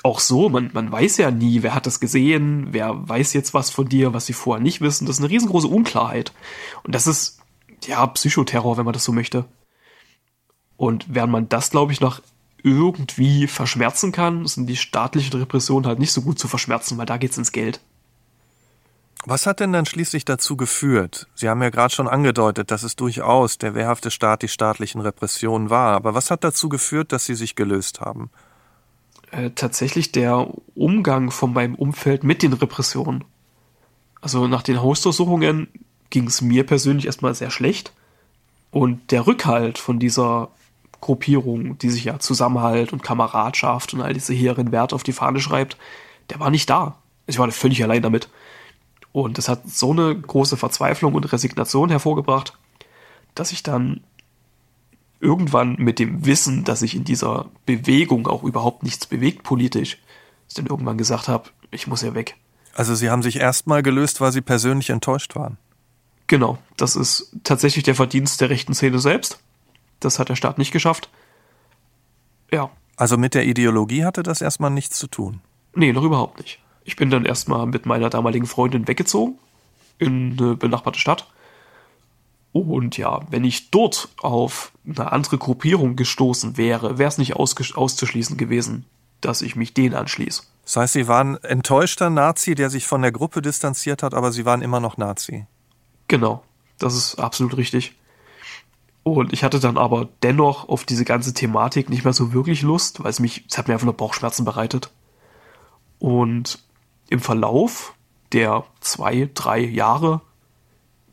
[0.02, 3.70] auch so, man, man weiß ja nie, wer hat das gesehen, wer weiß jetzt was
[3.70, 5.06] von dir, was sie vorher nicht wissen.
[5.06, 6.32] Das ist eine riesengroße Unklarheit.
[6.84, 7.40] Und das ist,
[7.86, 9.46] ja, Psychoterror, wenn man das so möchte.
[10.76, 12.20] Und während man das, glaube ich, noch
[12.66, 17.16] irgendwie verschmerzen kann, sind die staatlichen Repressionen halt nicht so gut zu verschmerzen, weil da
[17.16, 17.80] geht's ins Geld.
[19.24, 21.28] Was hat denn dann schließlich dazu geführt?
[21.34, 25.70] Sie haben ja gerade schon angedeutet, dass es durchaus der wehrhafte Staat die staatlichen Repressionen
[25.70, 25.94] war.
[25.94, 28.30] Aber was hat dazu geführt, dass Sie sich gelöst haben?
[29.30, 33.24] Äh, tatsächlich der Umgang von meinem Umfeld mit den Repressionen.
[34.20, 35.68] Also nach den Hausdurchsuchungen
[36.10, 37.92] ging es mir persönlich erstmal sehr schlecht.
[38.70, 40.50] Und der Rückhalt von dieser
[41.06, 45.40] Gruppierung, die sich ja Zusammenhalt und Kameradschaft und all diese hehren Werte auf die Fahne
[45.40, 45.78] schreibt,
[46.30, 46.98] der war nicht da.
[47.28, 48.28] Ich war völlig allein damit.
[49.12, 52.58] Und das hat so eine große Verzweiflung und Resignation hervorgebracht,
[53.36, 54.02] dass ich dann
[55.20, 59.98] irgendwann mit dem Wissen, dass sich in dieser Bewegung auch überhaupt nichts bewegt politisch,
[60.54, 62.36] dann irgendwann gesagt habe, ich muss ja weg.
[62.74, 65.56] Also Sie haben sich erstmal gelöst, weil Sie persönlich enttäuscht waren.
[66.26, 69.38] Genau, das ist tatsächlich der Verdienst der rechten Szene selbst.
[70.00, 71.10] Das hat der Staat nicht geschafft.
[72.50, 72.70] Ja.
[72.96, 75.40] Also mit der Ideologie hatte das erstmal nichts zu tun.
[75.74, 76.60] Nee, noch überhaupt nicht.
[76.84, 79.38] Ich bin dann erstmal mit meiner damaligen Freundin weggezogen
[79.98, 81.26] in eine benachbarte Stadt.
[82.52, 88.38] Und ja, wenn ich dort auf eine andere Gruppierung gestoßen wäre, wäre es nicht auszuschließen
[88.38, 88.86] gewesen,
[89.20, 90.44] dass ich mich denen anschließe.
[90.64, 94.46] Das heißt, Sie waren enttäuschter Nazi, der sich von der Gruppe distanziert hat, aber Sie
[94.46, 95.46] waren immer noch Nazi.
[96.08, 96.42] Genau,
[96.78, 97.94] das ist absolut richtig.
[99.06, 103.04] Und ich hatte dann aber dennoch auf diese ganze Thematik nicht mehr so wirklich Lust,
[103.04, 104.90] weil es mich, es hat mir einfach nur Bauchschmerzen bereitet.
[106.00, 106.58] Und
[107.08, 107.94] im Verlauf
[108.32, 110.22] der zwei, drei Jahre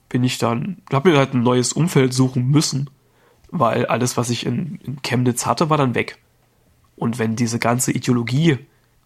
[0.10, 2.90] bin ich dann, habe mir halt ein neues Umfeld suchen müssen,
[3.52, 6.18] weil alles, was ich in, in Chemnitz hatte, war dann weg.
[6.96, 8.58] Und wenn diese ganze Ideologie,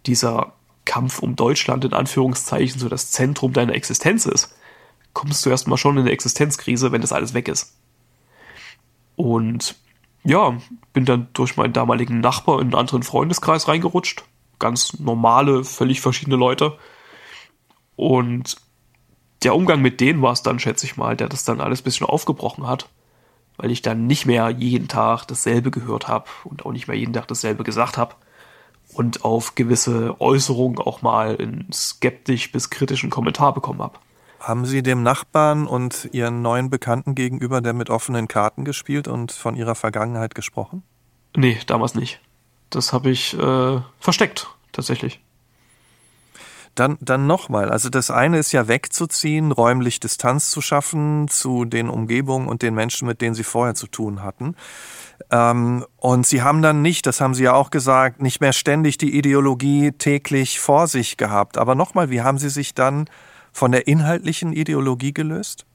[0.05, 0.53] dieser
[0.85, 4.55] Kampf um Deutschland in Anführungszeichen so das Zentrum deiner Existenz ist,
[5.11, 7.73] kommst du erstmal schon in eine Existenzkrise, wenn das alles weg ist.
[9.17, 9.75] Und
[10.23, 10.57] ja,
[10.93, 14.23] bin dann durch meinen damaligen Nachbar in einen anderen Freundeskreis reingerutscht,
[14.59, 16.77] ganz normale, völlig verschiedene Leute.
[17.95, 18.57] Und
[19.43, 21.83] der Umgang mit denen war es dann, schätze ich mal, der das dann alles ein
[21.83, 22.89] bisschen aufgebrochen hat,
[23.57, 27.13] weil ich dann nicht mehr jeden Tag dasselbe gehört habe und auch nicht mehr jeden
[27.13, 28.13] Tag dasselbe gesagt habe
[28.93, 33.97] und auf gewisse Äußerungen auch mal einen skeptisch bis kritischen Kommentar bekommen habe.
[34.47, 39.33] Haben Sie dem Nachbarn und Ihren neuen Bekannten gegenüber der mit offenen Karten gespielt und
[39.33, 40.83] von Ihrer Vergangenheit gesprochen?
[41.35, 42.21] Nee, damals nicht.
[42.69, 45.19] Das habe ich äh, versteckt tatsächlich.
[46.75, 47.69] Dann, dann nochmal.
[47.69, 52.73] Also das eine ist ja wegzuziehen, räumlich Distanz zu schaffen zu den Umgebungen und den
[52.73, 54.55] Menschen, mit denen Sie vorher zu tun hatten.
[55.29, 58.97] Ähm, und Sie haben dann nicht, das haben Sie ja auch gesagt, nicht mehr ständig
[58.97, 61.57] die Ideologie täglich vor sich gehabt.
[61.57, 63.09] Aber nochmal, wie haben Sie sich dann
[63.57, 65.65] von der inhaltlichen Ideologie gelöst?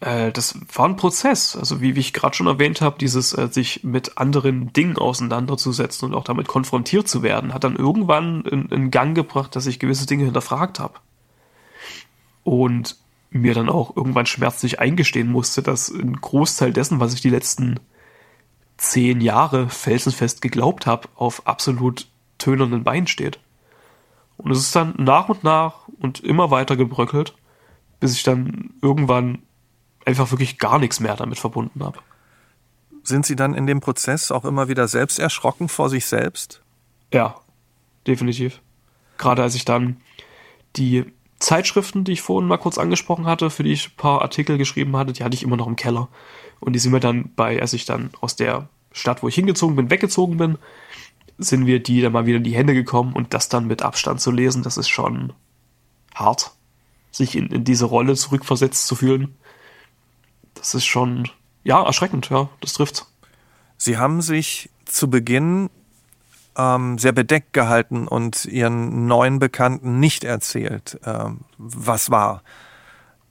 [0.00, 1.54] Äh, das war ein Prozess.
[1.54, 6.08] Also wie, wie ich gerade schon erwähnt habe, dieses äh, sich mit anderen Dingen auseinanderzusetzen
[6.08, 9.78] und auch damit konfrontiert zu werden, hat dann irgendwann in, in Gang gebracht, dass ich
[9.78, 10.94] gewisse Dinge hinterfragt habe.
[12.42, 12.96] Und
[13.30, 17.78] mir dann auch irgendwann schmerzlich eingestehen musste, dass ein Großteil dessen, was ich die letzten
[18.76, 22.08] zehn Jahre felsenfest geglaubt habe, auf absolut
[22.38, 23.38] tönernen Beinen steht.
[24.36, 27.34] Und es ist dann nach und nach und immer weiter gebröckelt,
[28.00, 29.42] bis ich dann irgendwann
[30.04, 31.98] einfach wirklich gar nichts mehr damit verbunden habe.
[33.02, 36.62] Sind Sie dann in dem Prozess auch immer wieder selbst erschrocken vor sich selbst?
[37.12, 37.36] Ja,
[38.06, 38.60] definitiv.
[39.18, 39.98] Gerade als ich dann
[40.76, 41.04] die
[41.38, 44.96] Zeitschriften, die ich vorhin mal kurz angesprochen hatte, für die ich ein paar Artikel geschrieben
[44.96, 46.08] hatte, die hatte ich immer noch im Keller.
[46.60, 49.76] Und die sind mir dann bei, als ich dann aus der Stadt, wo ich hingezogen
[49.76, 50.58] bin, weggezogen bin,
[51.38, 54.20] sind wir die dann mal wieder in die Hände gekommen und das dann mit Abstand
[54.20, 55.32] zu lesen, das ist schon
[56.20, 56.52] hart,
[57.10, 59.36] sich in, in diese Rolle zurückversetzt zu fühlen
[60.60, 61.28] das ist schon,
[61.64, 63.06] ja, erschreckend, ja, das trifft.
[63.76, 65.70] Sie haben sich zu Beginn
[66.56, 72.42] ähm, sehr bedeckt gehalten und Ihren neuen Bekannten nicht erzählt, ähm, was war.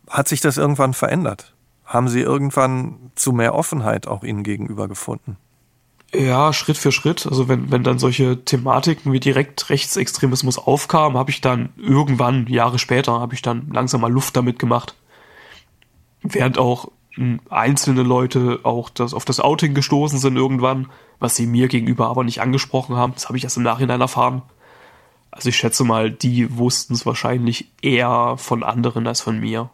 [0.10, 1.54] Hat sich das irgendwann verändert?
[1.86, 5.38] Haben Sie irgendwann zu mehr Offenheit auch Ihnen gegenüber gefunden?
[6.14, 7.28] Ja, Schritt für Schritt.
[7.28, 12.80] Also wenn, wenn dann solche Thematiken wie direkt Rechtsextremismus aufkamen, habe ich dann irgendwann, Jahre
[12.80, 14.96] später, habe ich dann langsam mal Luft damit gemacht.
[16.22, 16.90] Während auch
[17.50, 20.88] einzelne Leute auch das, auf das Outing gestoßen sind irgendwann,
[21.20, 23.14] was sie mir gegenüber aber nicht angesprochen haben.
[23.14, 24.42] Das habe ich erst im Nachhinein erfahren.
[25.32, 29.70] Also ich schätze mal, die wussten es wahrscheinlich eher von anderen als von mir.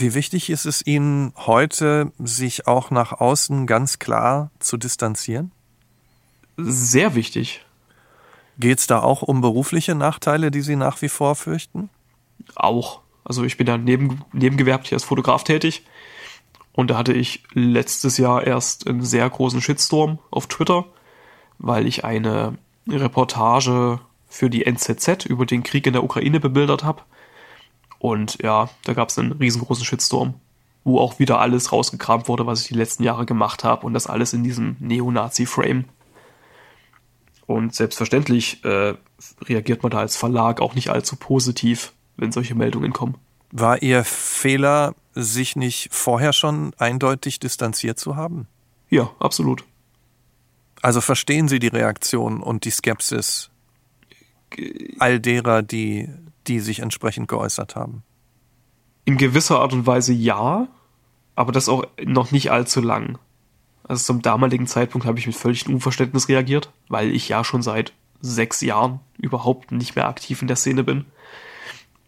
[0.00, 5.50] Wie wichtig ist es Ihnen heute, sich auch nach außen ganz klar zu distanzieren?
[6.56, 7.64] Sehr wichtig.
[8.60, 11.90] Geht es da auch um berufliche Nachteile, die Sie nach wie vor fürchten?
[12.54, 13.00] Auch.
[13.24, 15.84] Also ich bin ja neben, nebengewerblich als Fotograf tätig.
[16.72, 20.84] Und da hatte ich letztes Jahr erst einen sehr großen Shitstorm auf Twitter,
[21.58, 22.56] weil ich eine
[22.88, 27.02] Reportage für die NZZ über den Krieg in der Ukraine bebildert habe.
[27.98, 30.34] Und ja, da gab es einen riesengroßen Shitstorm,
[30.84, 34.06] wo auch wieder alles rausgekramt wurde, was ich die letzten Jahre gemacht habe und das
[34.06, 35.84] alles in diesem Neonazi-Frame.
[37.46, 38.94] Und selbstverständlich äh,
[39.42, 43.16] reagiert man da als Verlag auch nicht allzu positiv, wenn solche Meldungen kommen.
[43.50, 48.46] War Ihr Fehler, sich nicht vorher schon eindeutig distanziert zu haben?
[48.90, 49.64] Ja, absolut.
[50.82, 53.50] Also verstehen Sie die Reaktion und die Skepsis
[54.98, 56.08] all derer, die,
[56.48, 58.02] die sich entsprechend geäußert haben?
[59.04, 60.68] In gewisser Art und Weise ja,
[61.34, 63.18] aber das auch noch nicht allzu lang.
[63.84, 67.92] Also zum damaligen Zeitpunkt habe ich mit völligem Unverständnis reagiert, weil ich ja schon seit
[68.20, 71.06] sechs Jahren überhaupt nicht mehr aktiv in der Szene bin.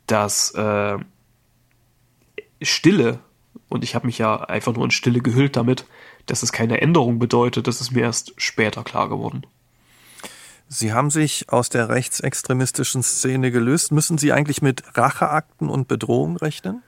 [0.07, 0.98] Dass äh,
[2.61, 3.20] Stille,
[3.68, 5.87] und ich habe mich ja einfach nur in Stille gehüllt damit,
[6.26, 9.46] dass es keine Änderung bedeutet, das ist mir erst später klar geworden.
[10.72, 13.90] Sie haben sich aus der rechtsextremistischen Szene gelöst.
[13.90, 16.85] Müssen Sie eigentlich mit Racheakten und Bedrohungen rechnen?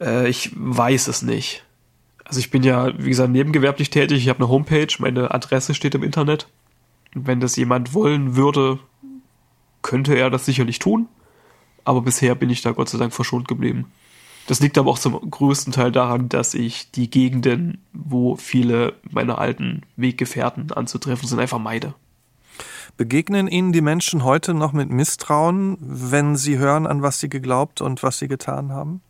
[0.00, 1.64] Äh, ich weiß es nicht.
[2.24, 4.18] Also ich bin ja, wie gesagt, nebengewerblich tätig.
[4.18, 6.48] Ich habe eine Homepage, meine Adresse steht im Internet.
[7.14, 8.80] wenn das jemand wollen würde,
[9.82, 11.08] könnte er das sicherlich tun.
[11.84, 13.92] Aber bisher bin ich da Gott sei Dank verschont geblieben.
[14.48, 19.38] Das liegt aber auch zum größten Teil daran, dass ich die Gegenden, wo viele meiner
[19.38, 21.94] alten Weggefährten anzutreffen sind, einfach meide.
[22.96, 27.80] Begegnen Ihnen die Menschen heute noch mit Misstrauen, wenn sie hören, an was sie geglaubt
[27.80, 29.00] und was sie getan haben?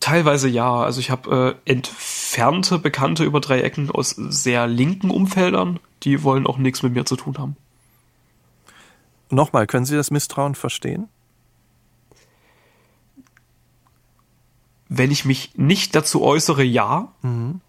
[0.00, 0.82] Teilweise ja.
[0.82, 6.46] Also ich habe äh, entfernte Bekannte über drei Ecken aus sehr linken Umfeldern, die wollen
[6.46, 7.56] auch nichts mit mir zu tun haben.
[9.30, 11.08] Nochmal, können Sie das Misstrauen verstehen?
[14.88, 17.12] Wenn ich mich nicht dazu äußere, ja.
[17.22, 17.60] Mhm.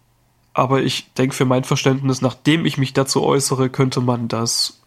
[0.54, 4.79] Aber ich denke, für mein Verständnis, nachdem ich mich dazu äußere, könnte man das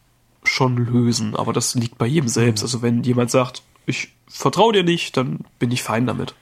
[0.54, 1.36] schon lösen.
[1.36, 2.62] Aber das liegt bei jedem selbst.
[2.62, 2.66] Mhm.
[2.66, 6.36] Also wenn jemand sagt, ich vertraue dir nicht, dann bin ich fein damit.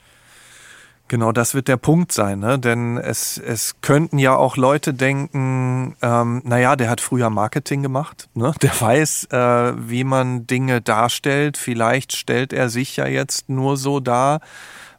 [1.12, 2.58] Genau, das wird der Punkt sein, ne?
[2.58, 8.30] Denn es, es könnten ja auch Leute denken, ähm, naja, der hat früher Marketing gemacht,
[8.34, 8.54] ne?
[8.62, 11.58] Der weiß, äh, wie man Dinge darstellt.
[11.58, 14.40] Vielleicht stellt er sich ja jetzt nur so dar,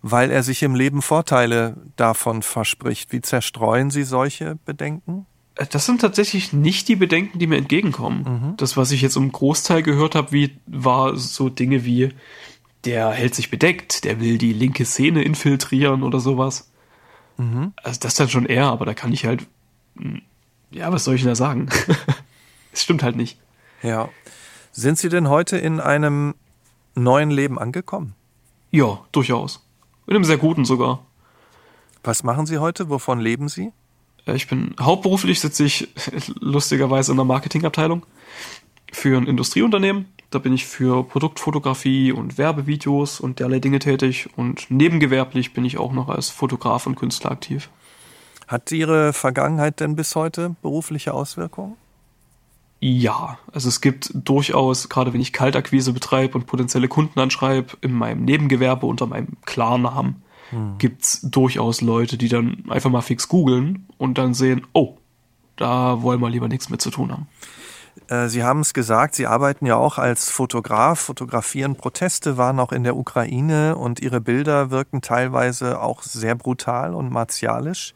[0.02, 3.10] weil er sich im Leben Vorteile davon verspricht.
[3.10, 5.24] Wie zerstreuen Sie solche Bedenken?
[5.54, 8.22] Äh, das sind tatsächlich nicht die Bedenken, die mir entgegenkommen.
[8.22, 8.56] Mhm.
[8.56, 12.10] Das, was ich jetzt im Großteil gehört habe, wie, war so Dinge wie,
[12.84, 16.70] der hält sich bedeckt, der will die linke Szene infiltrieren oder sowas.
[17.36, 17.72] Mhm.
[17.82, 19.46] Also das dann schon eher, aber da kann ich halt,
[19.96, 20.22] hm,
[20.70, 21.68] ja, was soll ich denn da sagen?
[22.74, 23.38] Es stimmt halt nicht.
[23.82, 24.08] Ja.
[24.72, 26.34] Sind Sie denn heute in einem
[26.94, 28.14] neuen Leben angekommen?
[28.70, 29.62] Ja, durchaus.
[30.06, 31.04] In einem sehr guten sogar.
[32.02, 32.88] Was machen Sie heute?
[32.88, 33.72] Wovon leben Sie?
[34.26, 35.88] Äh, ich bin hauptberuflich sitze ich
[36.40, 38.04] lustigerweise in der Marketingabteilung
[38.92, 40.06] für ein Industrieunternehmen.
[40.30, 45.76] Da bin ich für Produktfotografie und Werbevideos und derlei Dinge tätig und nebengewerblich bin ich
[45.76, 47.68] auch noch als Fotograf und Künstler aktiv.
[48.48, 51.76] Hat Ihre Vergangenheit denn bis heute berufliche Auswirkungen?
[52.80, 57.92] Ja, also es gibt durchaus, gerade wenn ich Kaltakquise betreibe und potenzielle Kunden anschreibe, in
[57.92, 60.76] meinem Nebengewerbe unter meinem Klarnamen, hm.
[60.78, 64.98] gibt's durchaus Leute, die dann einfach mal fix googeln und dann sehen, oh,
[65.56, 67.26] da wollen wir lieber nichts mit zu tun haben.
[68.08, 72.72] Äh, Sie haben es gesagt, Sie arbeiten ja auch als Fotograf, fotografieren Proteste, waren auch
[72.72, 77.94] in der Ukraine und Ihre Bilder wirken teilweise auch sehr brutal und martialisch.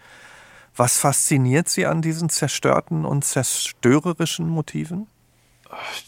[0.74, 5.06] Was fasziniert Sie an diesen zerstörten und zerstörerischen Motiven?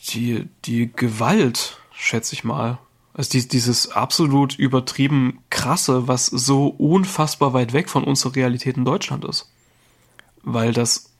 [0.08, 2.78] Die, die Gewalt, schätze ich mal.
[3.18, 8.84] Also die, dieses absolut übertrieben krasse, was so unfassbar weit weg von unserer Realität in
[8.84, 9.50] Deutschland ist.
[10.44, 11.10] Weil das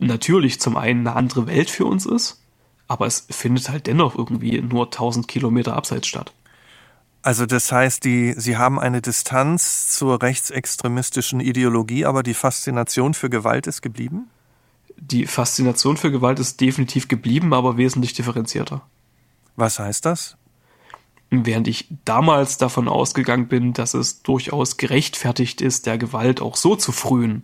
[0.00, 2.40] natürlich zum einen eine andere Welt für uns ist,
[2.88, 6.32] aber es findet halt dennoch irgendwie nur 1000 Kilometer abseits statt.
[7.22, 13.30] Also das heißt, die, Sie haben eine Distanz zur rechtsextremistischen Ideologie, aber die Faszination für
[13.30, 14.28] Gewalt ist geblieben?
[14.96, 18.82] Die Faszination für Gewalt ist definitiv geblieben, aber wesentlich differenzierter.
[19.54, 20.36] Was heißt das?
[21.30, 26.74] Während ich damals davon ausgegangen bin, dass es durchaus gerechtfertigt ist, der Gewalt auch so
[26.74, 27.42] zu frühen,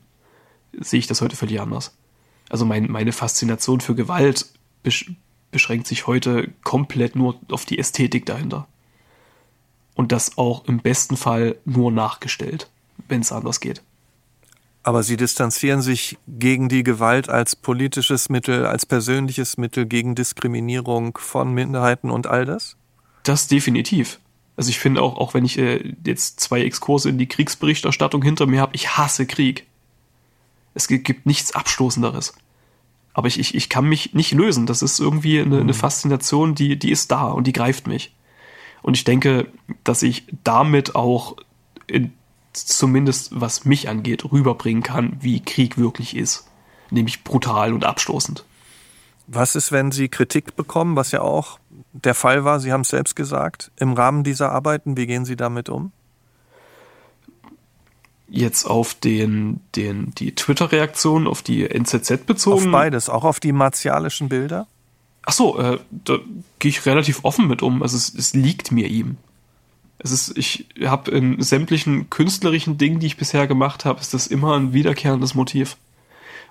[0.80, 1.96] sehe ich das heute völlig anders.
[2.48, 4.46] Also mein, meine Faszination für Gewalt
[4.82, 5.10] besch
[5.50, 8.66] beschränkt sich heute komplett nur auf die Ästhetik dahinter.
[9.94, 12.68] Und das auch im besten Fall nur nachgestellt,
[13.06, 13.80] wenn es anders geht.
[14.82, 21.16] Aber Sie distanzieren sich gegen die Gewalt als politisches Mittel, als persönliches Mittel gegen Diskriminierung
[21.18, 22.76] von Minderheiten und all das?
[23.24, 24.20] Das definitiv.
[24.56, 28.46] Also ich finde auch, auch wenn ich äh, jetzt zwei Exkurse in die Kriegsberichterstattung hinter
[28.46, 29.66] mir habe, ich hasse Krieg.
[30.74, 32.34] Es gibt nichts Abstoßenderes.
[33.12, 34.66] Aber ich, ich, ich kann mich nicht lösen.
[34.66, 35.76] Das ist irgendwie eine, eine mhm.
[35.76, 38.14] Faszination, die, die ist da und die greift mich.
[38.82, 39.48] Und ich denke,
[39.82, 41.36] dass ich damit auch
[41.86, 42.12] in,
[42.52, 46.48] zumindest was mich angeht, rüberbringen kann, wie Krieg wirklich ist.
[46.90, 48.44] Nämlich brutal und abstoßend.
[49.26, 51.58] Was ist, wenn Sie Kritik bekommen, was ja auch
[51.94, 54.96] der Fall war, Sie haben es selbst gesagt, im Rahmen dieser Arbeiten?
[54.96, 55.92] Wie gehen Sie damit um?
[58.28, 62.66] Jetzt auf den, den, die Twitter-Reaktion, auf die NZZ bezogen?
[62.66, 64.66] Auf beides, auch auf die martialischen Bilder?
[65.24, 66.18] Ach so, äh, da
[66.58, 67.82] gehe ich relativ offen mit um.
[67.82, 69.16] Also es, es liegt mir ihm.
[69.98, 74.26] Es ist, ich habe in sämtlichen künstlerischen Dingen, die ich bisher gemacht habe, ist das
[74.26, 75.76] immer ein wiederkehrendes Motiv.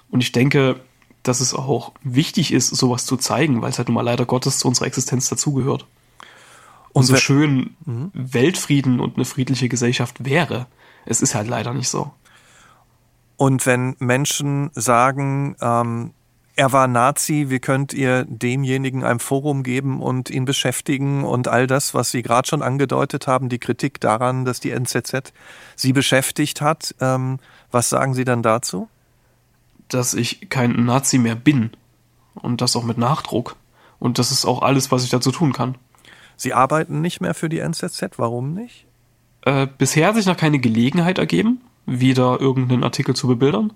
[0.10, 0.80] Und ich denke,
[1.24, 4.59] dass es auch wichtig ist, sowas zu zeigen, weil es halt nun mal leider Gottes
[4.59, 5.86] zu unserer Existenz dazugehört.
[6.91, 8.11] Und so schön mhm.
[8.13, 10.67] Weltfrieden und eine friedliche Gesellschaft wäre,
[11.05, 12.11] es ist halt leider nicht so.
[13.36, 16.13] Und wenn Menschen sagen, ähm,
[16.55, 21.65] er war Nazi, wie könnt ihr demjenigen ein Forum geben und ihn beschäftigen und all
[21.65, 25.34] das, was Sie gerade schon angedeutet haben, die Kritik daran, dass die NZZ
[25.76, 27.39] Sie beschäftigt hat, ähm,
[27.71, 28.88] was sagen Sie dann dazu?
[29.94, 31.72] Dass ich kein Nazi mehr bin.
[32.36, 33.56] Und das auch mit Nachdruck.
[34.00, 35.76] Und das ist auch alles, was ich dazu tun kann.
[36.36, 38.86] Sie arbeiten nicht mehr für die NZZ, warum nicht?
[39.41, 43.74] Äh, bisher hat sich noch keine Gelegenheit ergeben, wieder irgendeinen Artikel zu bebildern.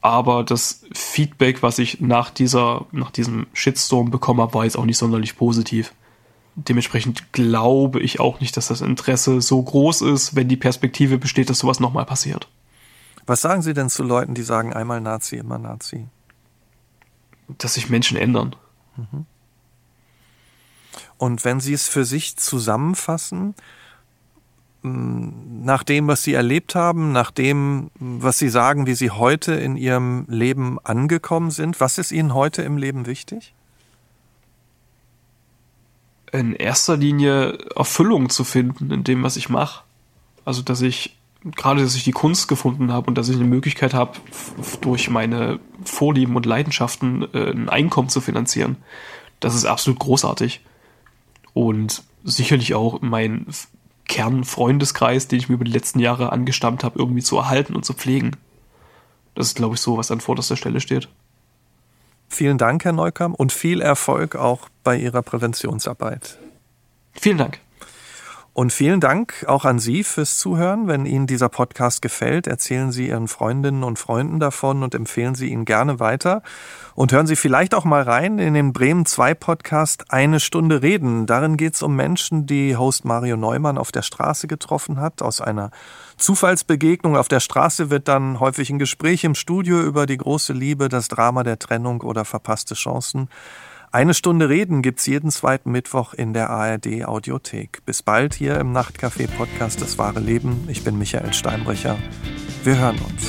[0.00, 4.84] Aber das Feedback, was ich nach dieser, nach diesem Shitstorm bekommen habe, war jetzt auch
[4.84, 5.92] nicht sonderlich positiv.
[6.54, 11.50] Dementsprechend glaube ich auch nicht, dass das Interesse so groß ist, wenn die Perspektive besteht,
[11.50, 12.48] dass sowas nochmal passiert.
[13.28, 16.08] Was sagen Sie denn zu Leuten, die sagen, einmal Nazi, immer Nazi?
[17.58, 18.56] Dass sich Menschen ändern.
[18.96, 19.26] Mhm.
[21.18, 23.54] Und wenn Sie es für sich zusammenfassen,
[24.80, 29.76] nach dem, was Sie erlebt haben, nach dem, was Sie sagen, wie Sie heute in
[29.76, 33.52] Ihrem Leben angekommen sind, was ist Ihnen heute im Leben wichtig?
[36.32, 39.82] In erster Linie Erfüllung zu finden in dem, was ich mache.
[40.46, 43.94] Also, dass ich gerade, dass ich die Kunst gefunden habe und dass ich eine Möglichkeit
[43.94, 44.18] habe,
[44.80, 48.76] durch meine Vorlieben und Leidenschaften äh, ein Einkommen zu finanzieren.
[49.40, 50.60] Das ist absolut großartig.
[51.54, 53.46] Und sicherlich auch mein
[54.08, 57.94] Kernfreundeskreis, den ich mir über die letzten Jahre angestammt habe, irgendwie zu erhalten und zu
[57.94, 58.32] pflegen.
[59.34, 61.08] Das ist, glaube ich, so, was an vorderster Stelle steht.
[62.28, 66.38] Vielen Dank, Herr Neukamp, und viel Erfolg auch bei Ihrer Präventionsarbeit.
[67.12, 67.60] Vielen Dank.
[68.58, 70.88] Und vielen Dank auch an Sie fürs Zuhören.
[70.88, 75.50] Wenn Ihnen dieser Podcast gefällt, erzählen Sie Ihren Freundinnen und Freunden davon und empfehlen Sie
[75.50, 76.42] ihn gerne weiter.
[76.96, 81.26] Und hören Sie vielleicht auch mal rein in den Bremen 2 Podcast Eine Stunde Reden.
[81.26, 85.22] Darin geht es um Menschen, die Host Mario Neumann auf der Straße getroffen hat.
[85.22, 85.70] Aus einer
[86.16, 90.88] Zufallsbegegnung auf der Straße wird dann häufig ein Gespräch im Studio über die große Liebe,
[90.88, 93.28] das Drama der Trennung oder verpasste Chancen.
[93.90, 97.86] Eine Stunde Reden gibt's jeden zweiten Mittwoch in der ARD Audiothek.
[97.86, 100.68] Bis bald hier im Nachtcafé Podcast Das wahre Leben.
[100.68, 101.96] Ich bin Michael Steinbrecher.
[102.64, 103.26] Wir hören uns.